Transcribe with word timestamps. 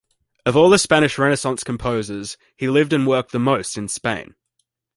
Of 0.47 0.55
all 0.57 0.71
the 0.71 0.79
Spanish 0.79 1.19
Renaissance 1.19 1.63
composers, 1.63 2.35
he 2.57 2.67
lived 2.67 2.91
and 2.91 3.05
worked 3.05 3.31
the 3.33 3.37
most 3.39 3.77
in 3.77 3.87
Spain. 3.87 4.33